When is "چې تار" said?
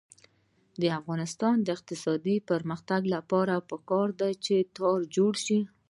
4.45-4.99